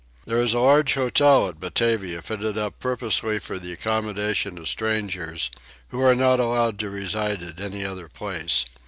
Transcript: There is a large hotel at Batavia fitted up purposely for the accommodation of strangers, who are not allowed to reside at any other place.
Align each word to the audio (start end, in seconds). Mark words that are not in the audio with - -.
There 0.25 0.41
is 0.41 0.51
a 0.53 0.59
large 0.59 0.95
hotel 0.95 1.47
at 1.47 1.59
Batavia 1.59 2.23
fitted 2.23 2.57
up 2.57 2.79
purposely 2.79 3.37
for 3.37 3.59
the 3.59 3.71
accommodation 3.71 4.57
of 4.57 4.67
strangers, 4.67 5.51
who 5.89 6.01
are 6.01 6.15
not 6.15 6.39
allowed 6.39 6.79
to 6.79 6.89
reside 6.89 7.43
at 7.43 7.59
any 7.59 7.85
other 7.85 8.07
place. 8.07 8.65